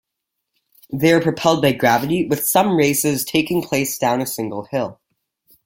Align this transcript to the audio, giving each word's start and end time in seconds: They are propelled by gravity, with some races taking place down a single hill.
They 0.91 1.13
are 1.13 1.21
propelled 1.21 1.61
by 1.61 1.73
gravity, 1.73 2.25
with 2.25 2.47
some 2.47 2.75
races 2.75 3.23
taking 3.23 3.61
place 3.61 3.99
down 3.99 4.19
a 4.19 4.25
single 4.25 4.63
hill. 4.63 4.99